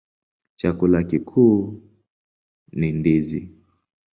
[0.59, 1.57] Chakula kikuu
[2.77, 3.41] ni ndizi.